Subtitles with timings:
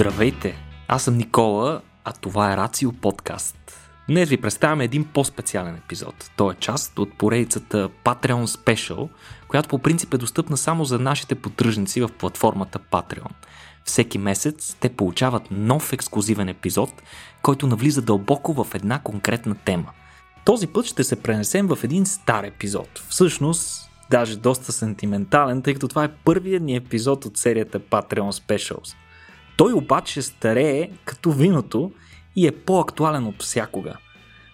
[0.00, 0.56] Здравейте!
[0.88, 3.56] Аз съм Никола, а това е Рацио подкаст.
[4.08, 6.30] Днес ви представяме един по-специален епизод.
[6.36, 9.08] Той е част от поредицата Patreon Special,
[9.48, 13.32] която по принцип е достъпна само за нашите поддръжници в платформата Patreon.
[13.84, 16.90] Всеки месец те получават нов ексклюзивен епизод,
[17.42, 19.90] който навлиза дълбоко в една конкретна тема.
[20.44, 23.02] Този път ще се пренесем в един стар епизод.
[23.08, 28.94] Всъщност, даже доста сентиментален, тъй като това е първият ни епизод от серията Patreon Specials.
[29.60, 31.92] Той обаче старее като виното
[32.36, 33.96] и е по-актуален от всякога.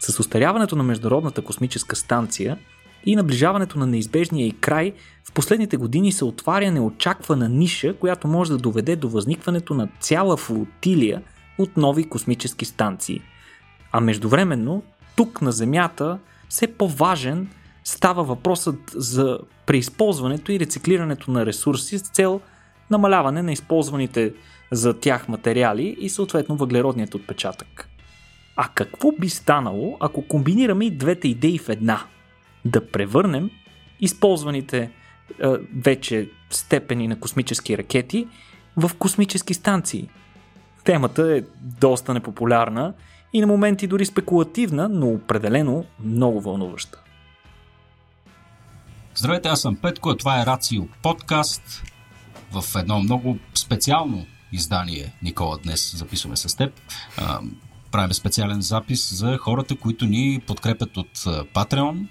[0.01, 2.59] С устаряването на Международната космическа станция
[3.05, 4.93] и наближаването на неизбежния и край,
[5.25, 10.37] в последните години се отваря неочаквана ниша, която може да доведе до възникването на цяла
[10.37, 11.23] флотилия
[11.59, 13.21] от нови космически станции.
[13.93, 14.83] А междувременно,
[15.17, 17.49] тук на Земята, все по-важен
[17.85, 22.41] става въпросът за преизползването и рециклирането на ресурси с цел
[22.91, 24.33] намаляване на използваните
[24.73, 27.89] за тях материали и съответно въглеродният отпечатък.
[28.57, 32.05] А какво би станало, ако комбинираме и двете идеи в една?
[32.65, 33.51] Да превърнем
[34.01, 34.91] използваните е,
[35.77, 38.29] вече степени на космически ракети
[38.77, 40.09] в космически станции.
[40.85, 41.43] Темата е
[41.81, 42.95] доста непопулярна
[43.33, 47.03] и на моменти дори спекулативна, но определено много вълнуваща.
[49.15, 51.83] Здравейте, аз съм Петко, а това е Рацио подкаст
[52.63, 56.81] в едно много специално издание, Никола, днес записваме с теб.
[57.91, 61.19] Правим специален запис за хората, които ни подкрепят от
[61.55, 62.07] Patreon.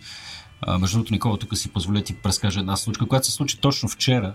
[0.80, 4.34] Между другото, Никола, тук си позволя ти прескажа една случка, която се случи точно вчера.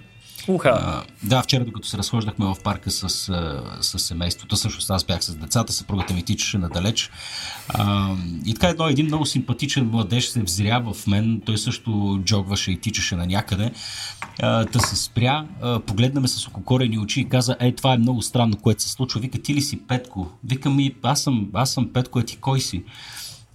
[0.50, 0.78] Уха.
[0.82, 3.08] А, да, вчера, докато се разхождахме в парка с,
[3.80, 7.10] с семейството, също аз бях с децата, съпругата ми тичаше надалеч.
[7.68, 8.14] А,
[8.46, 12.80] и така едно, един много симпатичен младеж се взря в мен, той също джогваше и
[12.80, 13.70] тичаше на някъде.
[14.72, 18.22] Та се спря, а, погледна ме с ококорени очи и каза, ей, това е много
[18.22, 19.20] странно, което се случва.
[19.20, 20.28] Вика, ти ли си Петко?
[20.44, 22.84] Вика ми, аз съм, аз съм Петко, а ти кой си?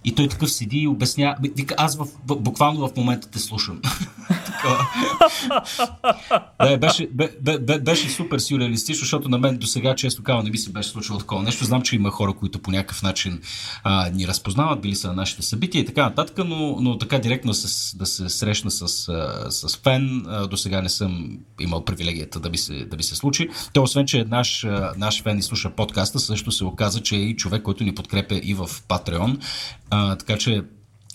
[0.06, 1.36] И той такъв седи и обясня.
[1.56, 3.80] Вика, аз в, буквално в момента те слушам.
[6.60, 10.50] да, беше, бе, бе, беше супер сюрреалистично, защото на мен до сега често казвам не
[10.50, 11.64] би се беше случило такова нещо.
[11.64, 13.40] Знам, че има хора, които по някакъв начин
[13.82, 17.54] а, ни разпознават, били са на нашите събития и така нататък, но, но така директно
[17.54, 18.88] с, да се срещна с,
[19.50, 23.48] с фен, до сега не съм имал привилегията да би се, да би се случи.
[23.72, 27.36] Той, освен, че наш, наш фен и слуша подкаста, също се оказа, че е и
[27.36, 29.38] човек, който ни подкрепя и в Patreon.
[29.96, 30.62] А, така че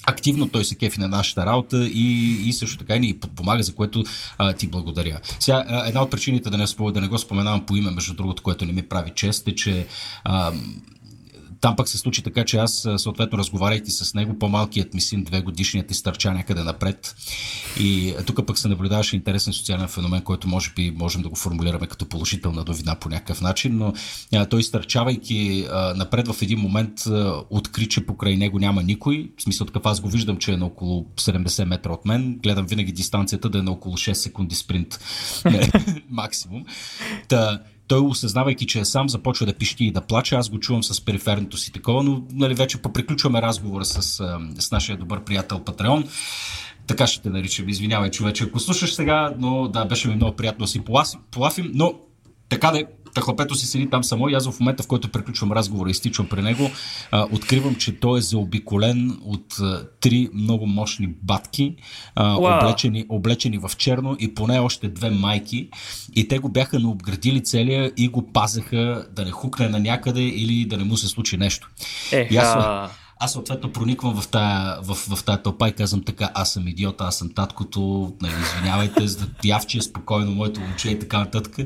[0.03, 4.03] активно той се кефи на нашата работа и, и също така ни подпомага, за което
[4.37, 5.19] а, ти благодаря.
[5.39, 8.65] Сега, една от причините да не, да не го споменавам по име, между другото, което
[8.65, 9.87] не ми прави чест, е, че
[10.23, 10.51] а,
[11.61, 15.41] там пък се случи така, че аз, съответно, разговаряйки с него, по-малкият ми син, две
[15.41, 17.15] годишният, изтърча някъде напред.
[17.79, 21.87] И тук пък се наблюдаваше интересен социален феномен, който може би можем да го формулираме
[21.87, 23.93] като положителна новина по някакъв начин, но
[24.49, 29.29] той изтърчавайки напред в един момент а, откри, че покрай него няма никой.
[29.37, 32.39] В смисъл такъв аз го виждам, че е на около 70 метра от мен.
[32.43, 34.99] Гледам винаги дистанцията да е на около 6 секунди спринт
[36.09, 36.65] максимум.
[37.27, 37.59] Та,
[37.91, 40.35] той, осъзнавайки, че е сам, започва да пищи и да плаче.
[40.35, 44.01] Аз го чувам с периферното си такова, но нали, вече поприключваме разговора с,
[44.59, 46.03] с нашия добър приятел Патреон.
[46.87, 47.69] Така ще те наричам.
[47.69, 50.81] Извинявай, човече, ако слушаш сега, но да, беше ми много приятно да си
[51.31, 51.93] полафим, но
[52.49, 52.83] така да
[53.13, 56.27] Тахлапето си седи там само и аз в момента, в който приключвам разговора и стичам
[56.27, 56.71] при него,
[57.11, 61.75] а, откривам, че той е заобиколен от а, три много мощни батки,
[62.15, 65.69] а, облечени, облечени в черно и поне още две майки.
[66.15, 70.65] И те го бяха наобградили целия и го пазеха да не хукне на някъде или
[70.65, 71.69] да не му се случи нещо.
[72.11, 72.33] Еха.
[72.33, 72.91] И аз,
[73.23, 77.01] аз съответно прониквам в тая, в, в тая тълпа и казвам така, аз съм идиот,
[77.01, 79.05] аз съм таткото, нали, извинявайте,
[79.43, 81.57] явче спокойно моето момче и така нататък.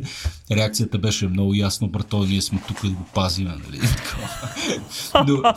[0.51, 3.47] Реакцията беше много ясно, брато, ние сме тук да го пазим.
[3.47, 3.81] Нали?
[5.27, 5.53] Но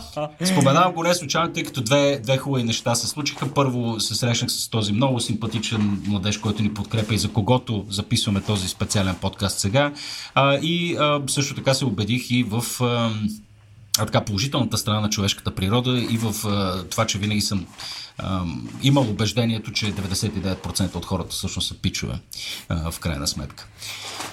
[0.46, 3.54] споменавам го не случайно, тъй като две, две хубави неща се случиха.
[3.54, 8.40] Първо се срещнах с този много симпатичен младеж, който ни подкрепя и за когото записваме
[8.40, 9.92] този специален подкаст сега.
[10.34, 13.10] А, и а, също така се убедих и в а,
[13.98, 17.66] а, така положителната страна на човешката природа и в а, това, че винаги съм
[18.18, 18.44] а,
[18.82, 22.14] имал убеждението, че 99% от хората всъщност са пичове
[22.68, 23.66] а, в крайна сметка.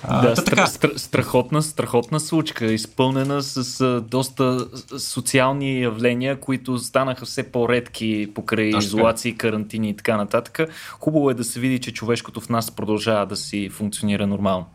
[0.04, 0.68] А, да, стра, така.
[0.68, 4.68] Стра, страхотна, страхотна случка, изпълнена с а, доста
[5.00, 8.88] социални явления, които станаха все по-редки покрай Точно.
[8.88, 10.60] изолации, карантини и така нататък.
[11.00, 14.66] Хубаво е да се види, че човешкото в нас продължава да си функционира нормално.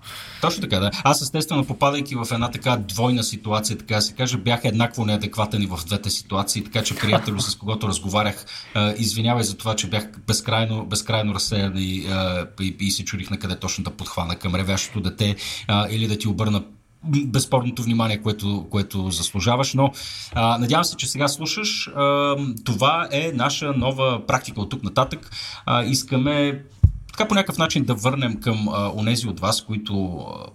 [0.41, 0.91] Точно така, да.
[1.05, 5.67] Аз естествено, попадайки в една така двойна ситуация, така се каже, бях еднакво неадекватен и
[5.67, 8.45] в двете ситуации, така че приятел с когото разговарях,
[9.01, 12.07] извинявай за това, че бях безкрайно, безкрайно разсеян и,
[12.61, 15.37] и, и се чудих на къде точно да подхвана към ревящото дете
[15.91, 16.63] или да ти обърна
[17.05, 19.93] безспорното внимание, което, което заслужаваш, но
[20.33, 21.89] а, надявам се, че сега слушаш.
[21.89, 25.31] А, това е наша нова практика от тук нататък.
[25.67, 26.63] А, искаме
[27.13, 30.47] така по някакъв начин да върнем към а, онези от вас, които а,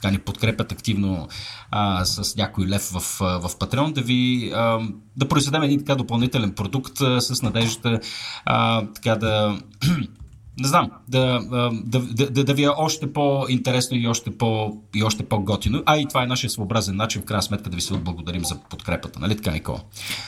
[0.00, 1.28] така ни подкрепят активно
[1.70, 4.78] а, с някой лев в, в Patreon, да ви а,
[5.16, 8.00] да произведем един така допълнителен продукт а, с надеждата
[8.44, 9.58] а, така да
[10.60, 11.40] не знам, да,
[11.84, 15.82] да, да, да, да ви е още по-интересно и още, по, и още по-готино.
[15.86, 18.58] А и това е нашия своеобразен начин, в крайна сметка, да ви се отблагодарим за
[18.70, 19.20] подкрепата.
[19.20, 19.80] Нали така, Никола?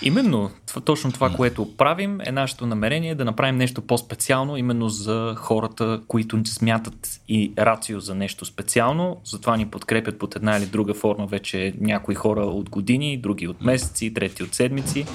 [0.03, 0.51] Именно.
[0.85, 6.41] Точно това, което правим, е нашето намерение да направим нещо по-специално, именно за хората, които
[6.45, 9.21] смятат и рацио за нещо специално.
[9.25, 13.65] Затова ни подкрепят под една или друга форма вече някои хора от години, други от
[13.65, 15.07] месеци, трети от седмици.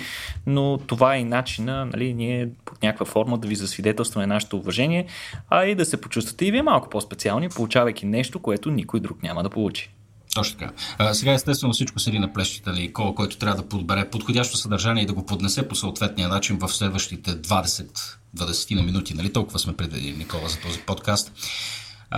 [0.45, 5.06] Но това е и начина, нали, ние под някаква форма да ви засвидетелстваме нашето уважение
[5.49, 9.43] а и да се почувствате и вие малко по-специални, получавайки нещо, което никой друг няма
[9.43, 9.93] да получи.
[10.35, 10.71] Точно така.
[10.97, 15.03] А, сега естествено всичко седи на плещите ли Кола, който трябва да подбере подходящо съдържание
[15.03, 19.13] и да го поднесе по съответния начин в следващите 20 20 на минути.
[19.13, 21.31] Нали толкова сме предвидили, Никола, за този подкаст.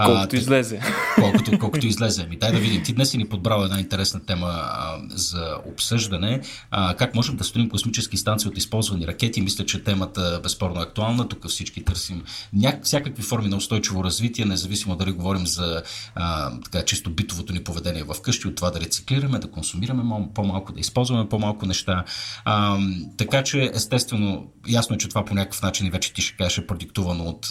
[0.06, 0.82] Колкото а, излезе.
[1.16, 2.28] Колкото, колкото излезе.
[2.28, 2.84] Ми, дай да видим.
[2.84, 6.42] Ти днес си ни подбрал една интересна тема а, за обсъждане.
[6.72, 9.42] А, как можем да строим космически станции от използвани ракети?
[9.42, 11.28] Мисля, че темата безспорно е актуална.
[11.28, 12.80] Тук всички търсим ня...
[12.84, 15.84] всякакви форми на устойчиво развитие, независимо дали говорим за
[16.16, 20.04] а, така, чисто битовото ни поведение в къщи, от това да рециклираме, да консумираме
[20.36, 22.04] по-малко, да използваме по-малко неща.
[22.46, 22.80] А,
[23.18, 26.58] така че, естествено, ясно е, че това по някакъв начин и вече ти ще кажеш
[26.58, 27.50] е продиктувано от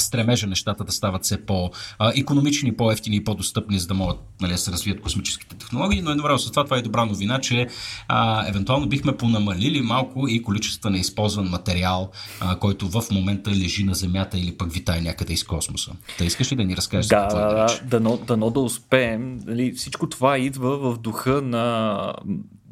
[0.00, 4.72] стремежа нещата да стават все по-економични, по-ефтини и по-достъпни, за да могат нали, да се
[4.72, 7.66] развият космическите технологии, но едновременно с това това е добра новина, че
[8.08, 12.10] а, евентуално бихме понамалили малко и количество на използван материал,
[12.40, 15.92] а, който в момента лежи на Земята или пък витае някъде из космоса.
[16.18, 19.40] Та искаш ли да ни разкажеш да, какво е да, дано, дано да успеем.
[19.46, 22.12] Нали, всичко това идва в духа на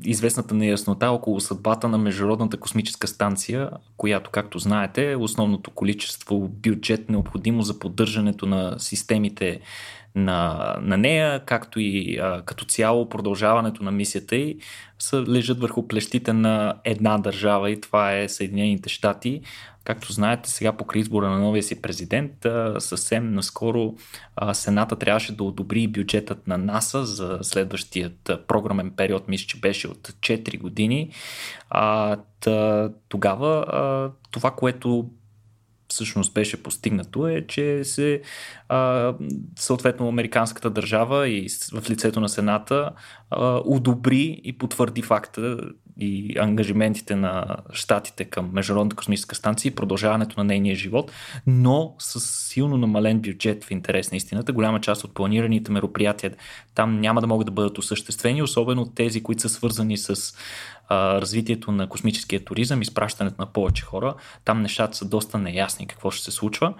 [0.02, 7.08] известната неяснота около съдбата на Международната космическа станция, която, както знаете, е основното количество бюджет
[7.08, 9.60] необходимо за поддържането на системите
[10.14, 14.56] на, на нея, както и а, като цяло продължаването на мисията й,
[15.14, 19.40] лежат върху плещите на една държава и това е Съединените щати.
[19.84, 22.32] Както знаете, сега по избора на новия си президент,
[22.78, 23.94] съвсем наскоро
[24.52, 30.08] Сената трябваше да одобри бюджетът на НАСА за следващият програмен период, мисля, че беше от
[30.08, 31.10] 4 години.
[33.08, 35.10] Тогава това, което
[35.88, 38.22] всъщност беше постигнато е, че се
[38.68, 39.14] а,
[39.58, 42.90] съответно американската държава и в лицето на Сената
[43.30, 45.58] а, удобри и потвърди факта
[46.00, 51.12] и ангажиментите на щатите към Международната космическа станция и продължаването на нейния живот,
[51.46, 54.52] но с силно намален бюджет в интерес на истината.
[54.52, 56.34] Голяма част от планираните мероприятия
[56.74, 60.34] там няма да могат да бъдат осъществени, особено тези, които са свързани с
[60.90, 64.14] развитието на космическия туризъм, изпращането на повече хора.
[64.44, 66.74] Там нещата са доста неясни какво ще се случва,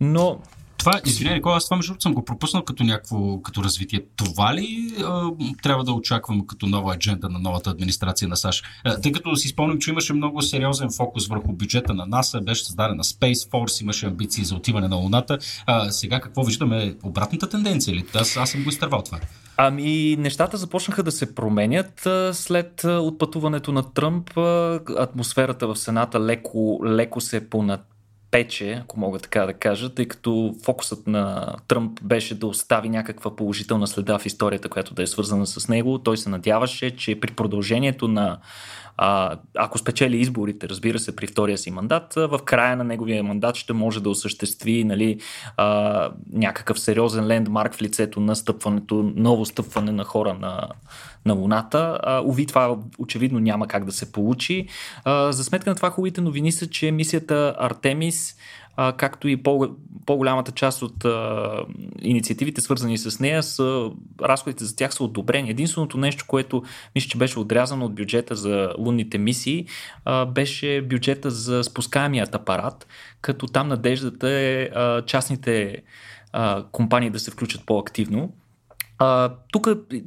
[0.00, 0.38] но
[0.86, 4.00] това, извинявай, аз това между съм го пропуснал като някакво като развитие.
[4.16, 5.30] Това ли а,
[5.62, 8.64] трябва да очаквам като нова адженда на новата администрация на САЩ?
[9.02, 13.04] Тъй като си спомням, че имаше много сериозен фокус върху бюджета на НАСА, беше създадена
[13.04, 15.38] Space Force, имаше амбиции за отиване на Луната.
[15.66, 16.94] А, сега какво виждаме?
[17.02, 18.04] Обратната тенденция ли?
[18.14, 19.18] Аз, аз съм го изтървал това.
[19.56, 24.30] Ами, нещата започнаха да се променят след отпътуването на Тръмп.
[24.98, 27.80] Атмосферата в Сената леко, леко се понад
[28.30, 33.36] пече, ако мога така да кажа, тъй като фокусът на Тръмп беше да остави някаква
[33.36, 35.98] положителна следа в историята, която да е свързана с него.
[35.98, 38.38] Той се надяваше, че при продължението на
[38.96, 43.56] а, ако спечели изборите, разбира се, при втория си мандат, в края на неговия мандат
[43.56, 45.20] ще може да осъществи нали,
[45.56, 50.68] а, някакъв сериозен лендмарк в лицето на стъпването, ново стъпване на хора на,
[51.26, 51.98] на Луната.
[52.02, 54.66] А, уви, това очевидно няма как да се получи.
[55.04, 58.36] А, за сметка на това хубавите новини са, че мисията Артемис
[58.76, 61.04] както и по- по-голямата част от
[62.02, 63.90] инициативите, свързани с нея, са,
[64.22, 65.50] разходите за тях са одобрени.
[65.50, 66.62] Единственото нещо, което
[66.94, 69.66] мисля, че беше отрязано от бюджета за лунните мисии,
[70.28, 72.86] беше бюджета за спускаемият апарат,
[73.20, 74.70] като там надеждата е
[75.06, 75.82] частните
[76.72, 78.32] компании да се включат по-активно.
[79.52, 80.00] Тук е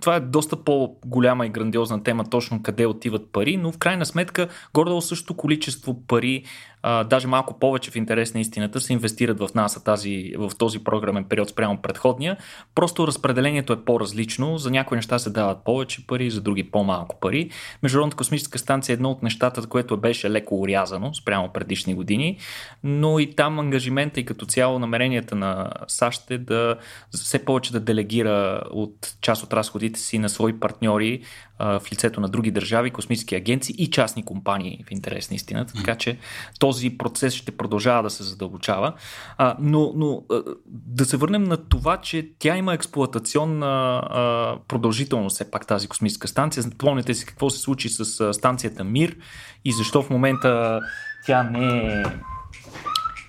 [0.00, 4.48] това е доста по-голяма и грандиозна тема, точно къде отиват пари, но в крайна сметка
[4.74, 6.44] горе също количество пари
[6.82, 10.84] а, даже малко повече в интерес на истината се инвестират в НАСА тази, в този
[10.84, 12.36] програмен период спрямо предходния.
[12.74, 14.58] Просто разпределението е по-различно.
[14.58, 17.50] За някои неща се дават повече пари, за други по-малко пари.
[17.82, 22.38] Международната космическа станция е едно от нещата, което беше леко урязано спрямо предишни години,
[22.82, 26.76] но и там ангажимента и като цяло намеренията на САЩ е да
[27.10, 31.22] все повече започне да делегира от част от разходите си на свои партньори
[31.58, 35.72] а, в лицето на други държави, космически агенции и частни компании в интерес на истината.
[35.74, 36.18] Така че
[36.58, 38.92] този процес ще продължава да се задълбочава.
[39.38, 45.34] А, но но а, да се върнем на това, че тя има експлуатационна а, продължителност,
[45.34, 46.64] все пак тази космическа станция.
[46.78, 49.16] Помните си какво се случи с а, станцията Мир
[49.64, 50.80] и защо в момента
[51.26, 52.02] тя не е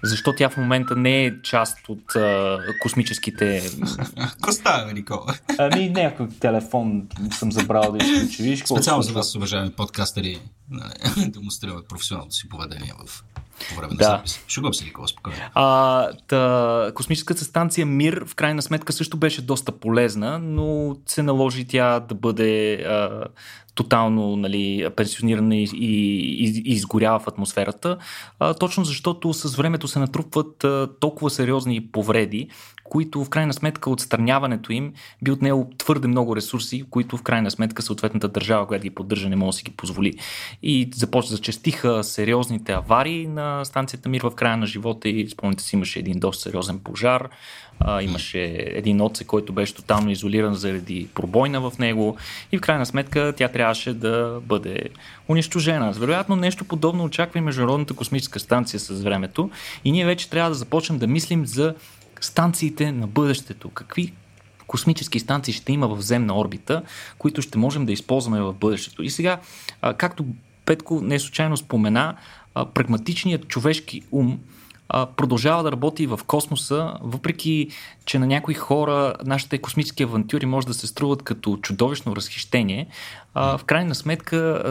[0.04, 3.70] защо тя в момента не е част от а, космическите...
[4.18, 5.36] Какво става, Никола?
[5.58, 8.44] Ами някой телефон съм забрал да изключи.
[8.44, 10.40] Виж, Специално за вас, уважаеми подкастери,
[11.28, 13.24] демонстрираме професионалното си поведение в
[13.70, 14.04] по време на Да.
[14.04, 14.44] запис.
[14.48, 15.40] Шугам се, Никола, спокойно.
[15.54, 21.68] А, та, космическата станция Мир в крайна сметка също беше доста полезна, но се наложи
[21.68, 23.24] тя да бъде а,
[23.76, 27.98] тотално нали, пенсионирана и, и, и, изгорява в атмосферата,
[28.40, 32.50] а, точно защото с времето се натрупват а, толкова сериозни повреди,
[32.90, 37.82] които в крайна сметка отстраняването им би отнело твърде много ресурси, които в крайна сметка
[37.82, 40.14] съответната държава, която ги поддържа, не може да си ги позволи.
[40.64, 45.76] И започва зачастиха сериозните аварии на станцията Мир в края на живота и спомните си
[45.76, 47.30] имаше един доста сериозен пожар,
[47.80, 52.18] а, имаше един отсек, който беше тотално изолиран заради пробойна в него
[52.52, 54.90] и в крайна сметка тя трябваше да бъде
[55.28, 55.92] унищожена.
[55.92, 59.50] Вероятно нещо подобно очаква и Международната космическа станция с времето
[59.86, 61.76] и ние вече трябва да започнем да мислим за
[62.22, 63.70] станциите на бъдещето.
[63.70, 64.14] Какви
[64.68, 66.82] космически станции ще има в земна орбита,
[67.18, 69.04] които ще можем да използваме в бъдещето.
[69.04, 69.40] И сега,
[69.98, 70.26] както
[70.66, 72.16] Петко не случайно спомена,
[72.74, 74.40] прагматичният човешки ум
[74.90, 77.68] продължава да работи в космоса, въпреки
[78.06, 82.88] че на някои хора нашите космически авантюри може да се струват като чудовищно разхищение.
[83.34, 84.64] А, в крайна сметка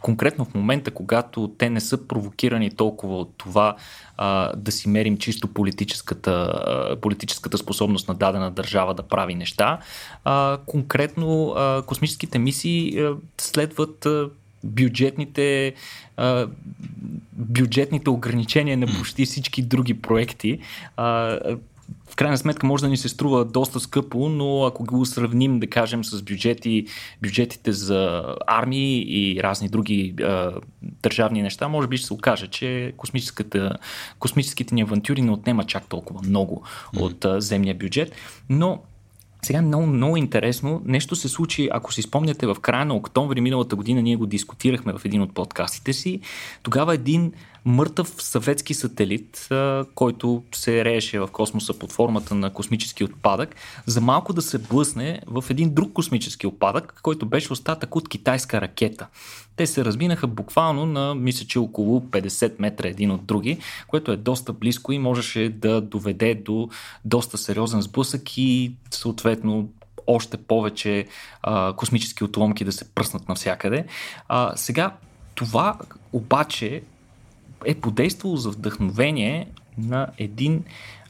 [0.00, 3.76] конкретно в момента, когато те не са провокирани толкова от това
[4.16, 9.78] а, да си мерим чисто политическата, а, политическата способност на дадена държава да прави неща,
[10.24, 14.28] а, конкретно а, космическите мисии а, следват а,
[14.64, 15.74] бюджетните,
[16.16, 16.46] а,
[17.32, 20.58] бюджетните ограничения на почти всички други проекти.
[20.96, 21.38] А,
[22.10, 25.66] в крайна сметка може да ни се струва доста скъпо, но ако го сравним, да
[25.66, 26.86] кажем, с бюджети,
[27.22, 30.52] бюджетите за армии и разни други а,
[30.82, 32.92] държавни неща, може би ще се окаже, че
[34.18, 36.62] космическите ни авантюри не отнема чак толкова много
[36.96, 38.12] от а, земния бюджет.
[38.48, 38.82] Но
[39.42, 40.82] сега много, много интересно.
[40.84, 44.92] Нещо се случи, ако си спомняте, в края на октомври миналата година ние го дискутирахме
[44.92, 46.20] в един от подкастите си.
[46.62, 47.32] Тогава един
[47.64, 49.48] мъртъв съветски сателит,
[49.94, 53.54] който се рееше в космоса под формата на космически отпадък,
[53.86, 58.60] за малко да се блъсне в един друг космически отпадък, който беше остатък от китайска
[58.60, 59.06] ракета.
[59.56, 64.16] Те се разминаха буквално на, мисля, че около 50 метра един от други, което е
[64.16, 66.68] доста близко и можеше да доведе до
[67.04, 69.68] доста сериозен сблъсък и съответно
[70.06, 71.06] още повече
[71.42, 73.86] а, космически отломки да се пръснат навсякъде.
[74.28, 74.94] А, сега
[75.34, 75.78] това
[76.12, 76.82] обаче
[77.64, 79.46] е подействало за вдъхновение
[79.78, 80.64] на един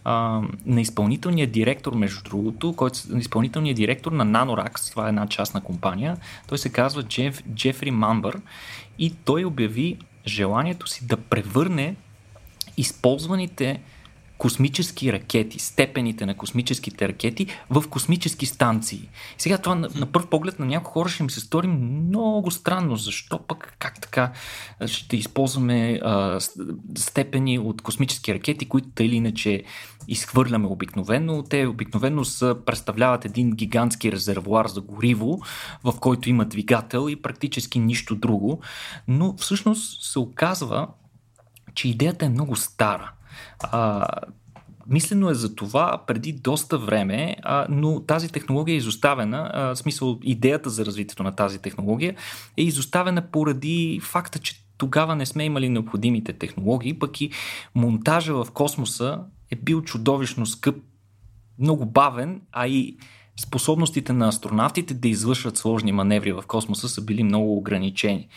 [0.05, 5.27] а, на изпълнителния директор, между другото, който е изпълнителният директор на Nanorax, това е една
[5.27, 6.17] частна компания.
[6.49, 8.41] Той се казва Джеф, Джефри Мамбър
[8.99, 11.97] и той обяви желанието си да превърне
[12.77, 13.81] използваните
[14.41, 19.09] космически ракети, степените на космическите ракети в космически станции.
[19.39, 22.97] Сега това на, на първ поглед на някои хора ще ми се стори много странно.
[22.97, 24.33] Защо пък как така
[24.87, 26.41] ще използваме а,
[26.99, 29.63] степени от космически ракети, които или иначе
[30.09, 31.43] изхвърляме обикновено.
[31.43, 35.41] Те обикновено са, представляват един гигантски резервуар за гориво,
[35.85, 38.61] в който има двигател и практически нищо друго.
[39.09, 40.89] Но всъщност се оказва,
[41.75, 43.13] че идеята е много стара.
[43.61, 44.07] А,
[44.87, 49.51] мислено е за това преди доста време, а, но тази технология е изоставена.
[49.55, 52.15] А, в смисъл, идеята за развитието на тази технология
[52.57, 57.31] е изоставена поради факта, че тогава не сме имали необходимите технологии, пък и
[57.75, 59.21] монтажа в космоса
[59.51, 60.77] е бил чудовищно скъп,
[61.59, 62.97] много бавен, а и
[63.41, 68.29] способностите на астронавтите да извършват сложни маневри в космоса са били много ограничени.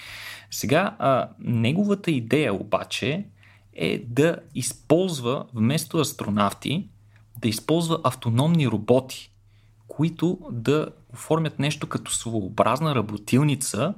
[0.52, 3.26] Сега, а, неговата идея обаче
[3.76, 6.88] е да използва вместо астронавти,
[7.42, 9.32] да използва автономни роботи,
[9.88, 13.94] които да оформят нещо като своеобразна работилница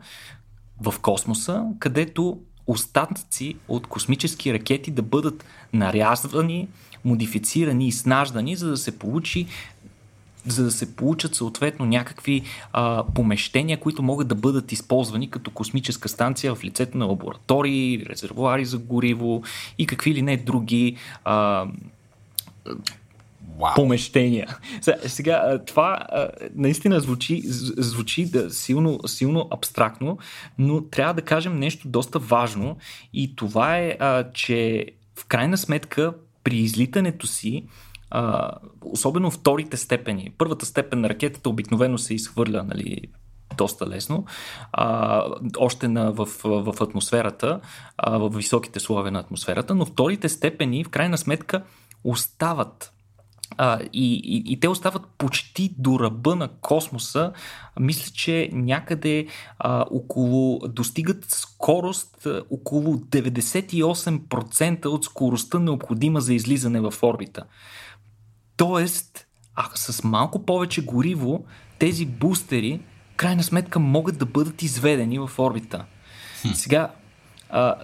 [0.81, 6.67] в космоса, където остатъци от космически ракети да бъдат нарязвани,
[7.05, 9.47] модифицирани и снаждани, за да се получи
[10.47, 16.09] за да се получат съответно някакви а, помещения, които могат да бъдат използвани като космическа
[16.09, 19.43] станция в лицето на лаборатории, резервуари за гориво
[19.77, 21.65] и какви ли не други а,
[23.59, 23.75] Wow.
[23.75, 24.57] помещения.
[25.07, 26.07] Сега, това
[26.55, 30.17] наистина звучи, звучи да, силно, силно абстрактно,
[30.57, 32.77] но трябва да кажем нещо доста важно
[33.13, 33.97] и това е,
[34.33, 34.85] че
[35.15, 37.63] в крайна сметка при излитането си
[38.81, 40.31] особено вторите степени.
[40.37, 43.01] Първата степен на ракетата обикновено се изхвърля нали,
[43.57, 44.25] доста лесно,
[44.71, 45.23] а,
[45.57, 47.59] още на, в, в атмосферата,
[47.97, 51.63] а, в високите слоеве на атмосферата, но вторите степени в крайна сметка
[52.03, 52.91] остават
[53.57, 57.33] а, и, и, и те остават почти до ръба на космоса.
[57.79, 59.27] Мисля, че някъде
[59.59, 67.43] а, около достигат скорост а, около 98% от скоростта необходима за излизане в орбита.
[68.57, 71.45] Тоест, а с малко повече гориво,
[71.79, 72.79] тези бустери,
[73.15, 75.85] крайна сметка, могат да бъдат изведени в орбита.
[76.41, 76.53] Хм.
[76.53, 76.91] Сега.
[77.49, 77.75] А...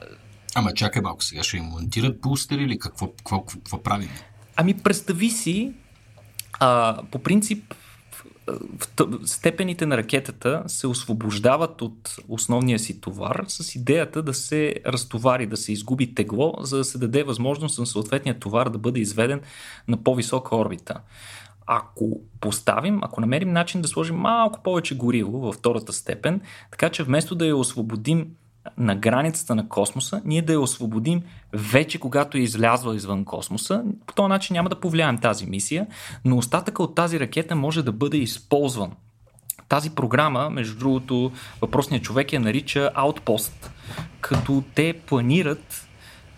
[0.56, 4.10] Ама чакай малко, сега ще им монтират бустери или какво, какво, какво правим?
[4.56, 5.74] Ами представи си,
[6.60, 7.74] а, по принцип,
[9.25, 15.58] степените на ракетата се освобождават от основния си товар с идеята да се разтовари, да
[15.58, 19.41] се изгуби тегло, за да се даде възможност на съответния товар да бъде изведен
[19.88, 21.01] на по-висока орбита.
[21.65, 26.41] Ако поставим, ако намерим начин да сложим малко повече гориво във втората степен,
[26.72, 28.27] така че вместо да я освободим
[28.77, 31.22] на границата на космоса, ние да я освободим
[31.53, 33.84] вече когато е излязла извън космоса.
[34.08, 35.88] По този начин няма да повлияем тази мисия,
[36.25, 38.91] но остатъка от тази ракета може да бъде използван.
[39.70, 43.70] Тази програма, между другото, въпросният човек я нарича Outpost,
[44.22, 45.88] като те планират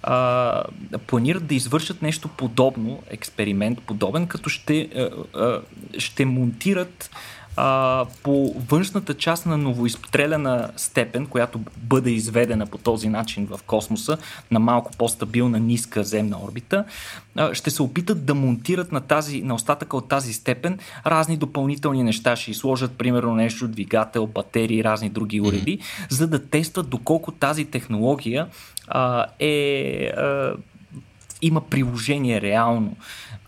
[0.04, 0.64] а,
[1.08, 5.62] планират да извършат нещо подобно, експеримент подобен, като ще, а, а,
[5.98, 7.10] ще монтират
[7.58, 14.18] а, по външната част на новоизстреляна степен, която бъде изведена по този начин в космоса
[14.52, 16.86] на малко по-стабилна ниска земна орбита,
[17.36, 22.04] а, ще се опитат да монтират на, тази, на остатъка от тази степен разни допълнителни
[22.04, 22.36] неща.
[22.36, 26.12] Ще сложат, примерно, нещо, двигател, батерии, разни други уреди, mm-hmm.
[26.12, 28.48] за да тестват доколко тази технология
[28.88, 30.12] а, е.
[30.18, 30.54] А,
[31.42, 32.96] има приложение реално.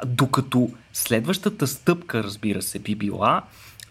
[0.05, 3.43] Докато следващата стъпка, разбира се, би била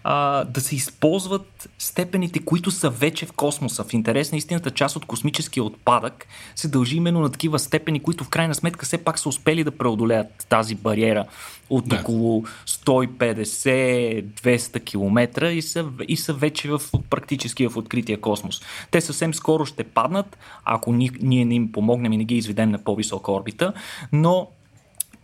[0.05, 3.85] а, да се използват степените, които са вече в космоса.
[3.85, 8.25] В интерес на истината, част от космическия отпадък се дължи именно на такива степени, които
[8.25, 11.25] в крайна сметка все пак са успели да преодолеят тази бариера
[11.71, 11.97] от да.
[11.97, 18.63] около 150-200 км и са, и са вече в, практически в открития космос.
[18.91, 22.71] Те съвсем скоро ще паднат, ако ние, ние не им помогнем и не ги изведем
[22.71, 23.73] на по-висока орбита,
[24.13, 24.49] но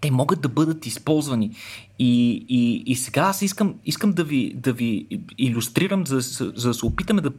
[0.01, 1.51] те могат да бъдат използвани.
[1.99, 5.07] И, и, и сега аз искам, искам да, ви, да ви
[5.39, 7.31] иллюстрирам, за, за, за да се опитаме да,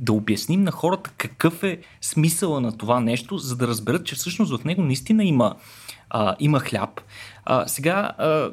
[0.00, 4.60] да обясним на хората какъв е смисъла на това нещо, за да разберат, че всъщност
[4.60, 5.54] в него наистина има,
[6.10, 7.00] а, има хляб.
[7.44, 8.50] А, сега а,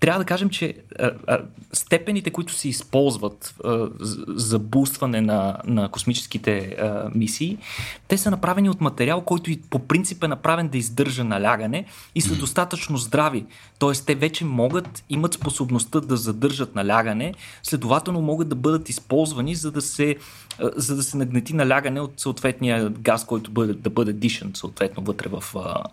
[0.00, 1.38] трябва да кажем, че а, а,
[1.72, 3.88] степените, които се използват а,
[4.28, 7.58] за бустване на, на космическите а, мисии,
[8.08, 11.84] те са направени от материал, който и по принцип е направен да издържа налягане
[12.14, 13.46] и са достатъчно здрави.
[13.78, 19.70] Тоест, те вече могат, имат способността да задържат налягане, следователно могат да бъдат използвани, за
[19.70, 20.16] да се,
[20.58, 25.28] за да се нагнети налягане от съответния газ, който бъде, да бъде дишан съответно вътре
[25.28, 25.84] в, а,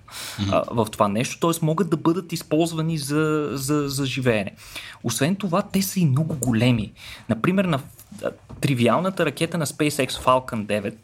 [0.52, 1.40] а, в това нещо.
[1.40, 4.52] Тоест, могат да бъдат използвани за, за, за живеене.
[5.04, 6.94] Освен това, те са и много големи.
[7.30, 7.80] Например, на
[8.62, 10.96] тривиалната ракета на SpaceX Falcon 9,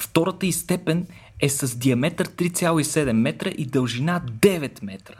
[0.00, 1.06] втората и степен
[1.40, 5.14] е с диаметър 3,7 метра и дължина 9 метра.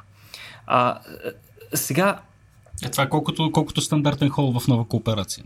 [0.66, 0.98] А,
[1.74, 2.20] сега
[2.82, 5.44] е, това е колкото, колкото стандартен хол в нова кооперация.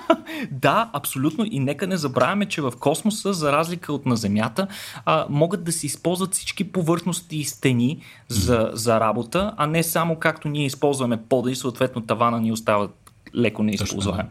[0.50, 1.46] да, абсолютно.
[1.50, 4.66] И нека не забравяме, че в космоса, за разлика от на Земята,
[5.04, 10.16] а, могат да се използват всички повърхности и стени за, за работа, а не само
[10.16, 12.88] както ние използваме пода и съответно тавана ни остава
[13.36, 14.26] леко неизползваем.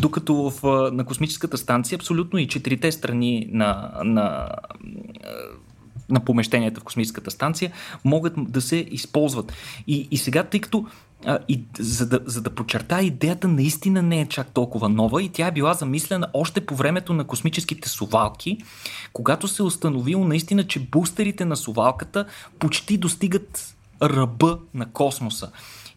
[0.00, 4.48] Докато в, на космическата станция абсолютно и четирите страни на, на
[6.08, 7.72] на помещенията в космическата станция
[8.04, 9.52] могат да се използват.
[9.86, 10.86] И, и сега, тъй като
[11.24, 15.28] а, и, за, да, за да подчерта, идеята наистина не е чак толкова нова и
[15.28, 18.58] тя е била замислена още по времето на космическите сувалки,
[19.12, 22.24] когато се е установило наистина, че бустерите на сувалката
[22.58, 25.50] почти достигат ръба на космоса.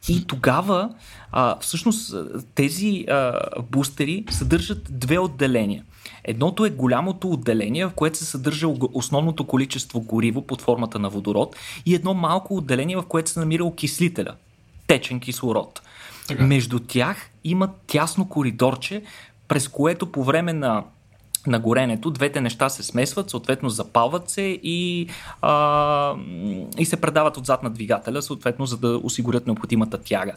[0.09, 0.89] И тогава,
[1.31, 2.15] а, всъщност,
[2.55, 3.39] тези а,
[3.71, 5.83] бустери съдържат две отделения.
[6.23, 11.55] Едното е голямото отделение, в което се съдържа основното количество гориво под формата на водород
[11.85, 14.35] и едно малко отделение, в което се намира окислителя,
[14.89, 15.81] течен кислород.
[16.27, 16.45] Така.
[16.45, 19.01] Между тях има тясно коридорче,
[19.47, 20.83] през което по време на
[21.47, 25.09] на горенето, двете неща се смесват, съответно запалват се и,
[25.41, 26.15] а,
[26.77, 30.33] и се предават отзад на двигателя, съответно за да осигурят необходимата тяга.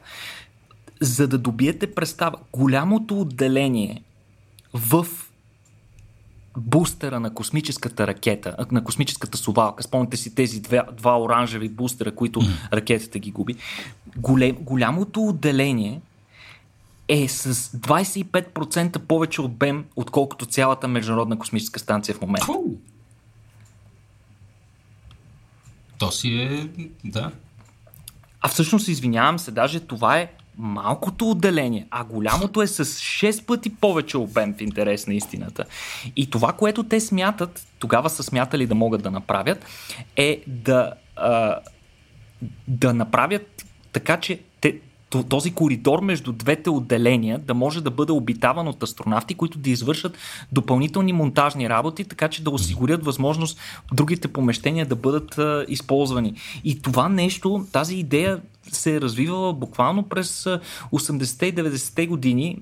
[1.01, 4.03] За да добиете представа, голямото отделение
[4.75, 5.07] в
[6.57, 12.41] бустера на космическата ракета, на космическата сувалка, спомняте си тези два, два оранжеви бустера, които
[12.41, 12.73] mm.
[12.73, 13.57] ракетата ги губи,
[14.17, 16.01] голем, голямото отделение
[17.09, 22.47] е с 25% повече обем, отколкото цялата Международна космическа станция в момента.
[22.47, 22.63] Фу.
[25.99, 26.69] То си е...
[27.05, 27.31] да.
[28.41, 33.75] А всъщност, извинявам се, даже това е малкото отделение, а голямото е с 6 пъти
[33.75, 35.65] повече обем в интерес на истината.
[36.17, 39.65] И това, което те смятат, тогава са смятали да могат да направят,
[40.17, 41.59] е да, а,
[42.69, 44.81] да направят така, че те,
[45.29, 50.19] този коридор между двете отделения да може да бъде обитаван от астронавти, които да извършат
[50.53, 53.59] допълнителни монтажни работи, така че да осигурят възможност
[53.93, 56.35] другите помещения да бъдат а, използвани.
[56.65, 58.41] И това нещо, тази идея
[58.73, 60.45] се е развивала буквално през
[60.93, 62.59] 80-те и 90-те години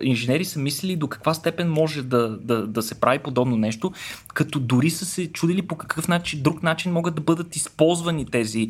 [0.00, 3.92] инженери са мислили до каква степен може да, да, да се прави подобно нещо,
[4.34, 8.68] като дори са се чудили по какъв начин, друг начин могат да бъдат използвани тези,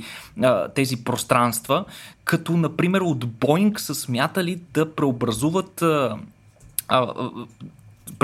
[0.74, 1.84] тези пространства,
[2.24, 5.84] като например от Боинг са смятали да преобразуват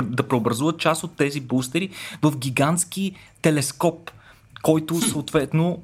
[0.03, 1.89] да преобразуват част от тези бустери
[2.21, 4.11] в гигантски телескоп,
[4.63, 5.81] който съответно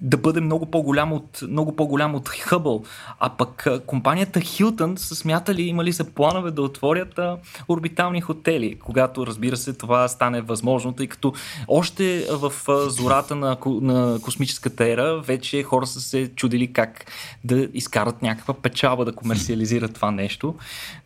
[0.00, 2.84] да бъде много по-голям от, много по-голям от Хъбъл.
[3.20, 7.36] А пък компанията Хилтън са смятали, имали са планове да отворят а,
[7.68, 11.32] орбитални хотели, когато разбира се това стане възможно, тъй като
[11.68, 17.04] още в а, зората на, на космическата ера вече хора са се чудили как
[17.44, 20.54] да изкарат някаква печалба да комерциализират това нещо.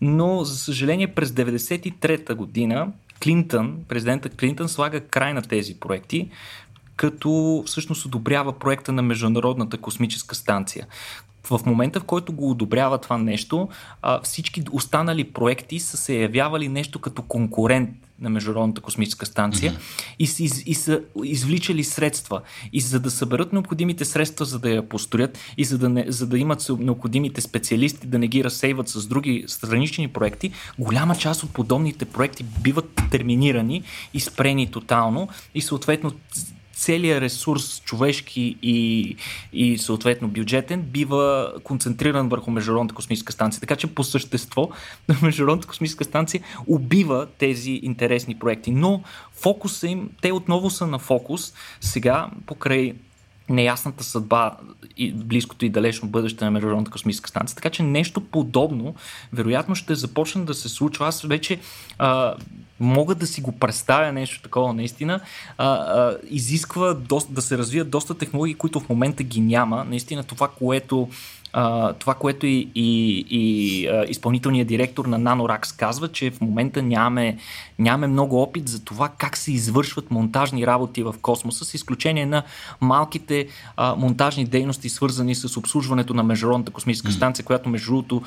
[0.01, 2.89] Но за съжаление през 93-та година
[3.23, 6.29] Клинтън, президента Клинтън слага край на тези проекти,
[6.97, 10.87] като всъщност одобрява проекта на Международната космическа станция.
[11.51, 13.69] В момента, в който го одобрява това нещо,
[14.23, 20.15] всички останали проекти са се явявали нещо като конкурент на Международната космическа станция mm-hmm.
[20.19, 22.41] и, са, и са извличали средства.
[22.73, 26.27] И за да съберат необходимите средства, за да я построят и за да, не, за
[26.27, 31.51] да имат необходимите специалисти, да не ги разсейват с други странични проекти, голяма част от
[31.51, 33.83] подобните проекти биват терминирани
[34.15, 36.13] и спрени тотално и съответно
[36.85, 39.17] целият ресурс, човешки и,
[39.53, 43.61] и съответно бюджетен, бива концентриран върху Международната космическа станция.
[43.61, 44.71] Така че по същество
[45.23, 48.71] Международната космическа станция убива тези интересни проекти.
[48.71, 52.95] Но фокуса им, те отново са на фокус сега покрай
[53.49, 54.57] неясната съдба
[54.97, 57.57] и близкото и далечно бъдеще на Международната космическа станция.
[57.57, 58.95] Така че нещо подобно
[59.33, 61.07] вероятно ще започне да се случва.
[61.07, 61.61] Аз вече
[61.99, 62.35] а,
[62.81, 65.21] мога да си го представя нещо такова наистина.
[65.59, 69.85] А, а, изисква доста, да се развият доста технологии, които в момента ги няма.
[69.85, 71.09] Наистина това, което
[71.99, 77.39] Това, което и, и, и изпълнителният директор на Nanoracks казва, че в момента нямаме,
[77.79, 82.43] нямаме много опит за това как се извършват монтажни работи в космоса, с изключение на
[82.81, 83.47] малките
[83.79, 88.23] uh, монтажни дейности, свързани с обслужването на Международната космическа станция, която между другото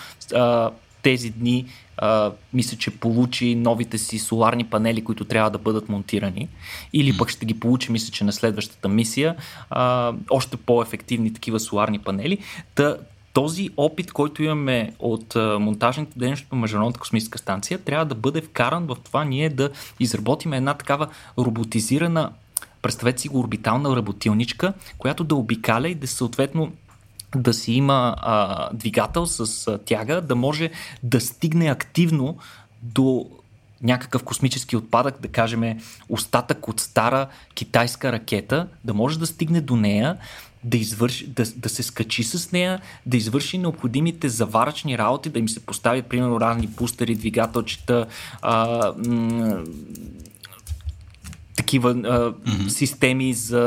[1.02, 1.66] тези дни
[1.98, 6.48] а, мисля, че получи новите си соларни панели, които трябва да бъдат монтирани.
[6.94, 9.36] Или пък ще ги получи, мисля, че на следващата мисия,
[9.70, 12.38] а, още по-ефективни такива соларни панели.
[12.76, 12.96] Та,
[13.38, 18.86] този опит, който имаме от монтажните дейности по Международната космическа станция, трябва да бъде вкаран
[18.86, 19.70] в това ние да
[20.00, 22.32] изработим една такава роботизирана,
[22.82, 26.72] представете си го, орбитална работилничка, която да обикаля и да съответно
[27.36, 30.72] да си има а, двигател с а, тяга, да може
[31.04, 32.38] да стигне активно
[32.82, 33.30] до
[33.82, 39.76] някакъв космически отпадък, да кажем остатък от стара китайска ракета, да може да стигне до
[39.76, 40.18] нея,
[40.64, 45.50] да, извърши, да, да се скачи с нея, да извърши необходимите заварачни работи, да им
[45.50, 48.06] се поставят, примерно, разни бустери, двигателчета,
[48.42, 49.64] а, м-
[51.56, 52.68] такива а, mm-hmm.
[52.68, 53.60] системи за,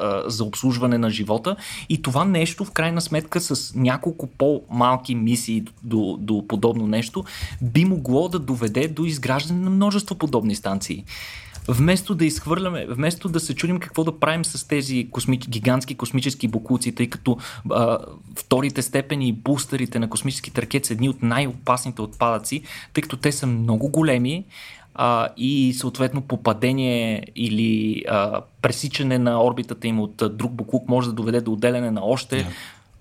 [0.00, 1.56] а, за обслужване на живота.
[1.88, 7.24] И това нещо, в крайна сметка, с няколко по-малки мисии до, до подобно нещо,
[7.62, 11.04] би могло да доведе до изграждане на множество подобни станции
[11.72, 15.36] вместо да изхвърляме, вместо да се чудим какво да правим с тези косми...
[15.36, 17.38] гигантски космически бокуци, тъй като
[17.70, 17.98] а,
[18.36, 23.32] вторите степени и бустерите на космическите ракети са едни от най-опасните отпадъци, тъй като те
[23.32, 24.44] са много големи,
[24.94, 31.14] а, и съответно попадение или а, пресичане на орбитата им от друг буклук може да
[31.14, 32.46] доведе до отделяне на още yeah.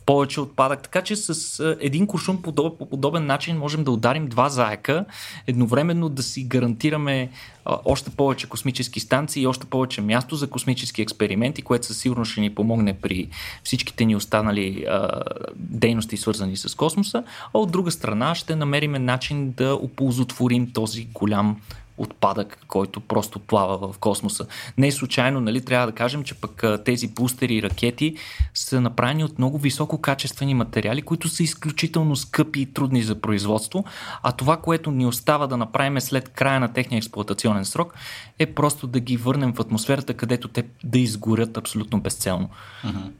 [0.10, 0.82] Повече отпадък.
[0.82, 5.06] Така че с един куршум по подобен начин можем да ударим два заека,
[5.48, 7.30] едновременно да си гарантираме
[7.66, 12.42] още повече космически станции и още повече място за космически експерименти, което със сигурност ще
[12.42, 13.28] ни помогне при
[13.64, 15.10] всичките ни останали а,
[15.56, 21.62] дейности, свързани с космоса, а от друга страна ще намерим начин да оползотворим този голям
[22.00, 24.46] отпадък, който просто плава в космоса.
[24.78, 28.16] Не е случайно, нали, трябва да кажем, че пък тези бустери и ракети
[28.54, 33.86] са направени от много висококачествени материали, които са изключително скъпи и трудни за производство,
[34.24, 37.94] а това, което ни остава да направим след края на техния експлуатационен срок,
[38.40, 42.50] е просто да ги върнем в атмосферата, където те да изгорят абсолютно безцелно.
[42.86, 43.12] Uh-huh.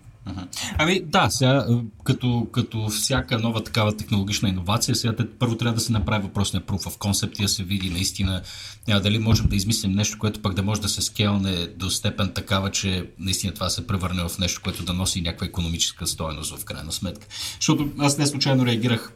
[0.78, 1.66] Ами да, сега
[2.04, 6.62] като, като всяка нова такава технологична иновация, сега те, първо трябва да се направи въпросния
[6.62, 8.42] proof of concept и да се види наистина
[8.90, 12.32] а, дали можем да измислим нещо, което пък да може да се скелне до степен
[12.34, 16.66] такава, че наистина това се превърне в нещо, което да носи някаква економическа стоеност в
[16.66, 17.28] крайна сметка.
[17.56, 19.14] Защото аз не случайно реагирах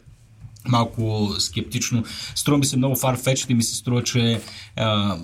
[0.68, 2.04] малко скептично.
[2.36, 4.42] Струва ми се много farfetched и ми се струва, че
[4.76, 5.18] а,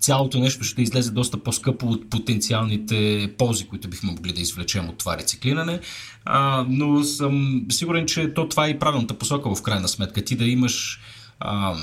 [0.00, 4.98] цялото нещо ще излезе доста по-скъпо от потенциалните ползи, които бихме могли да извлечем от
[4.98, 5.80] това рециклиране.
[6.24, 10.24] А, но съм сигурен, че то това е и правилната посока в крайна сметка.
[10.24, 11.00] Ти да имаш
[11.40, 11.74] а,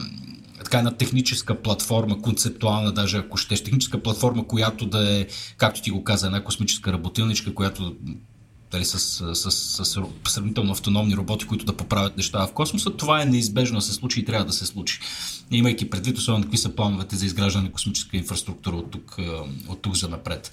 [0.64, 5.92] така една техническа платформа, концептуална, даже ако ще техническа платформа, която да е, както ти
[5.92, 7.96] го каза, една космическа работилничка, която
[8.74, 12.90] дали, с, с, с, с сравнително автономни роботи, които да поправят неща в космоса.
[12.90, 15.00] Това е неизбежно да се случи и трябва да се случи.
[15.52, 19.30] Имайки предвид, особено какви са плановете за изграждане на космическа инфраструктура от тук, е,
[19.68, 20.52] от тук за напред.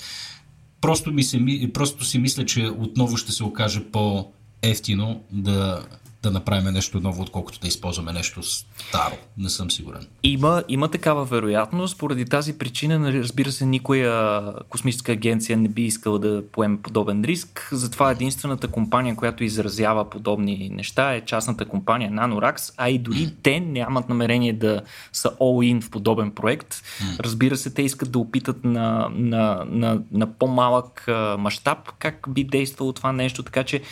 [0.80, 1.40] Просто, ми се,
[1.74, 5.82] просто си мисля, че отново ще се окаже по-ефтино да
[6.22, 9.16] да направим нещо ново, отколкото да използваме нещо старо.
[9.38, 10.06] Не съм сигурен.
[10.22, 11.98] Има, има такава вероятност.
[11.98, 17.24] Поради тази причина, нали, разбира се, никоя космическа агенция не би искала да поеме подобен
[17.24, 17.68] риск.
[17.72, 23.60] Затова единствената компания, която изразява подобни неща е частната компания Nanorax, а и дори те
[23.60, 26.82] нямат намерение да са all-in в подобен проект.
[27.20, 32.92] Разбира се, те искат да опитат на, на, на, на по-малък мащаб как би действало
[32.92, 33.82] това нещо, така че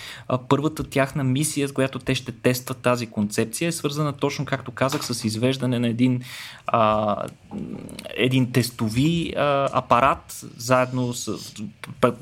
[0.49, 5.25] първата тяхна мисия, която те ще тестват тази концепция, е свързана точно, както казах, с
[5.25, 6.23] извеждане на един,
[6.67, 7.17] а,
[8.17, 11.55] един тестови а, апарат, заедно с.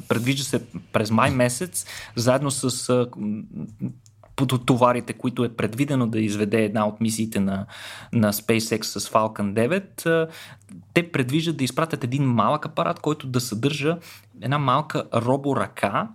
[0.09, 2.89] Предвижда се през май месец, заедно с.
[2.89, 3.07] А,
[4.67, 7.67] товарите, които е предвидено да изведе една от мисиите на,
[8.13, 10.29] на SpaceX с Falcon 9,
[10.95, 13.99] те предвиждат да изпратят един малък апарат, който да съдържа
[14.43, 16.09] една малка роборъка,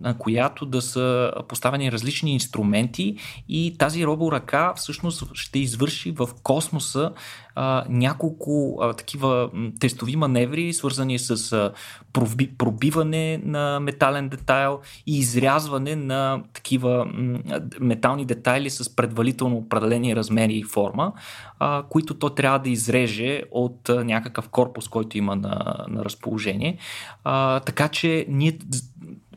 [0.00, 3.16] на която да са поставени различни инструменти
[3.48, 7.12] и тази роборъка всъщност ще извърши в космоса
[7.54, 11.72] а, няколко а, такива тестови маневри, свързани с а,
[12.12, 17.38] проби, пробиване на метален детайл и изрязване на такива м,
[17.80, 21.12] метални детайли с предварително определени размери и форма,
[21.58, 26.78] а, които то трябва да изреже от а, някакъв корпус, който има на, на разположение.
[27.24, 28.58] А, така че ние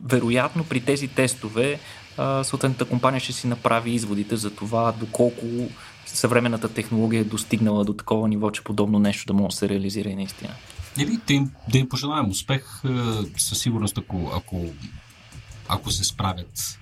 [0.02, 1.80] вероятно при тези тестове
[2.42, 5.46] съответната компания ще си направи изводите за това доколко
[6.06, 10.08] съвременната технология е достигнала до такова ниво, че подобно нещо да може да се реализира
[10.08, 10.50] и наистина.
[10.96, 12.82] Би, да им, да им пожелаем успех
[13.38, 14.66] със сигурност, ако, ако,
[15.68, 16.78] ако се справят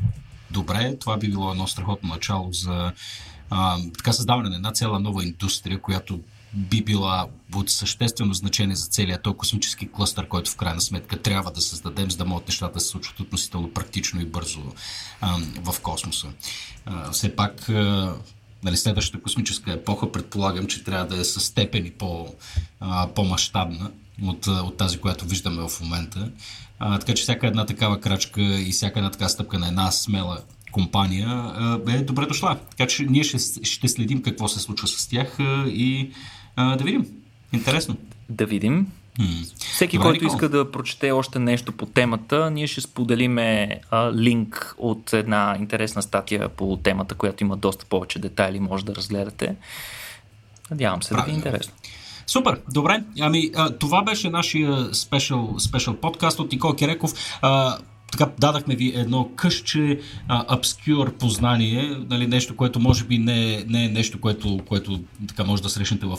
[0.51, 0.97] добре.
[1.01, 2.93] Това би било едно страхотно начало за
[3.51, 6.21] а, така създаване на една цяла нова индустрия, която
[6.55, 11.51] би била от съществено значение за целия този космически клъстър, който в крайна сметка трябва
[11.51, 14.61] да създадем, за да могат нещата да се случват относително практично и бързо
[15.21, 16.29] а, в космоса.
[16.87, 18.15] А, все пак а,
[18.63, 22.35] нали, следващата космическа епоха предполагам, че трябва да е със степени по,
[22.81, 23.91] а, по-масштабна
[24.23, 26.31] от, от тази, която виждаме в момента.
[26.79, 30.41] А, така че всяка една такава крачка и всяка една така стъпка на една смела
[30.73, 31.53] компания
[31.89, 32.59] е добре дошла.
[32.71, 35.37] Така че ние ще, ще следим какво се случва с тях
[35.67, 36.11] и
[36.57, 37.07] а, да видим.
[37.53, 37.97] Интересно.
[38.29, 38.87] Да видим.
[39.57, 44.75] Всеки, Добре, който иска да прочете още нещо по темата, ние ще споделиме а, линк
[44.79, 49.57] от една интересна статия по темата, която има доста повече детайли, може да разгледате.
[50.71, 51.27] Надявам се Правильно.
[51.27, 51.75] да ви е интересно.
[52.27, 53.03] Супер, добре.
[53.21, 57.13] Ами, а, това беше нашия спешъл, спешъл подкаст от Никол Киреков.
[57.43, 57.79] А,
[58.13, 60.01] така дадахме ви едно къщче
[60.53, 65.63] обскюр познание, нали, нещо, което може би не, не е нещо, което, което така може
[65.63, 66.19] да срещнете в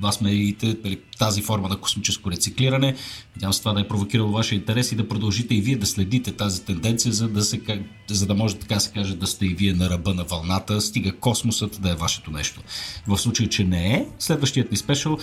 [0.00, 2.94] мас-медиите, нали, тази форма на космическо рециклиране.
[3.36, 6.32] Надявам се това да е провокирало вашия интерес и да продължите и вие да следите
[6.32, 7.60] тази тенденция, за да, се,
[8.10, 11.12] за да може така се каже да сте и вие на ръба на вълната, стига
[11.12, 12.60] космосът да е вашето нещо.
[13.06, 15.18] В случай, че не е, следващият ни спешъл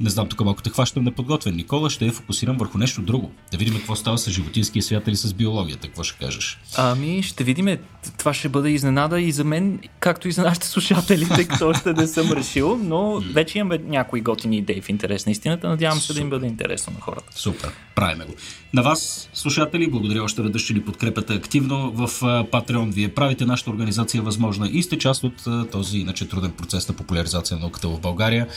[0.00, 1.56] не знам, тук малко те хващам неподготвен.
[1.56, 3.32] Никола, ще я фокусирам върху нещо друго.
[3.52, 5.86] Да видим какво става с животинския свят или с биологията.
[5.86, 6.60] Какво ще кажеш?
[6.76, 7.78] Ами, ще видим.
[8.18, 11.92] Това ще бъде изненада и за мен, както и за нашите слушатели, тъй като още
[11.92, 15.68] не съм решил, но вече имаме някои готини идеи в интерес на истината.
[15.68, 16.14] Надявам се Супер.
[16.14, 17.26] да им бъде интересно на хората.
[17.34, 18.32] Супер, правиме го.
[18.74, 22.92] На вас, слушатели, благодаря още веднъж, че ни подкрепяте активно в Patreon.
[22.92, 27.56] Вие правите нашата организация възможна и сте част от този иначе труден процес на популяризация
[27.56, 28.48] на науката в България.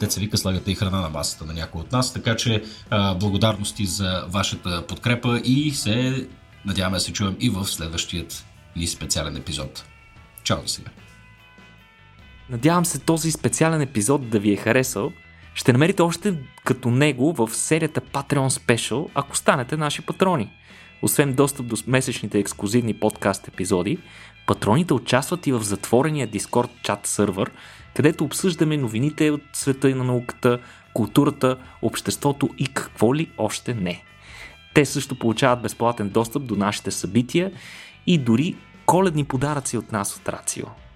[0.00, 2.64] Деца вика, слагате и храна на масата на някой от нас, така че
[3.20, 6.26] благодарности за вашата подкрепа и се
[6.64, 9.84] надяваме да се чуем и в следващият ни специален епизод.
[10.42, 10.90] Чао за сега!
[12.50, 15.12] Надявам се този специален епизод да ви е харесал.
[15.56, 20.50] Ще намерите още като него в серията Patreon Special, ако станете наши патрони.
[21.02, 23.98] Освен достъп до месечните ексклюзивни подкаст епизоди,
[24.46, 27.50] патроните участват и в затворения Discord чат сървър,
[27.94, 30.58] където обсъждаме новините от света и на науката,
[30.94, 34.02] културата, обществото и какво ли още не.
[34.74, 37.52] Те също получават безплатен достъп до нашите събития
[38.06, 40.66] и дори коледни подаръци от нас от Рацио.